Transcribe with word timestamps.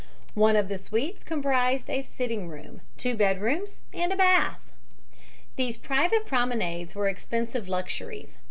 One 0.33 0.55
of 0.55 0.67
the 0.67 0.79
suites 0.79 1.23
comprised 1.23 1.87
a 1.87 2.01
sitting 2.01 2.47
room, 2.47 2.81
two 2.97 3.15
bedrooms 3.15 3.83
and 3.93 4.11
a 4.11 4.15
bath. 4.15 4.71
These 5.57 5.77
private 5.77 6.25
promenades 6.25 6.95
were 6.95 7.07
expensive 7.07 7.69
luxuries. 7.69 8.33